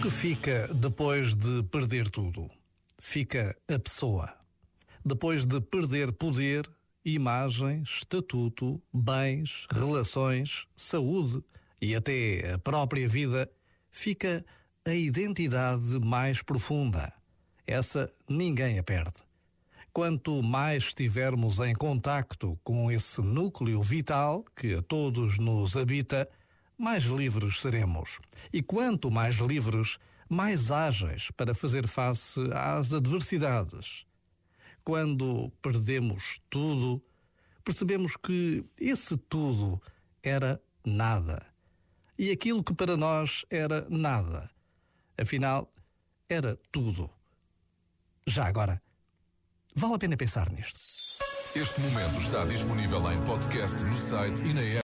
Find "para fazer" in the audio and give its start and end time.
31.30-31.86